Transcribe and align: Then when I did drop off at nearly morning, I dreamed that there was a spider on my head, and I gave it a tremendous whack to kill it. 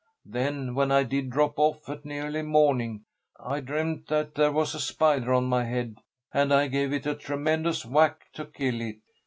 Then 0.25 0.73
when 0.73 0.91
I 0.91 1.03
did 1.03 1.29
drop 1.29 1.59
off 1.59 1.87
at 1.87 2.05
nearly 2.05 2.41
morning, 2.41 3.05
I 3.39 3.59
dreamed 3.59 4.05
that 4.07 4.33
there 4.33 4.51
was 4.51 4.73
a 4.73 4.79
spider 4.79 5.31
on 5.31 5.43
my 5.43 5.63
head, 5.65 5.99
and 6.33 6.51
I 6.51 6.69
gave 6.69 6.91
it 6.91 7.05
a 7.05 7.13
tremendous 7.13 7.85
whack 7.85 8.25
to 8.33 8.45
kill 8.45 8.81
it. 8.81 8.97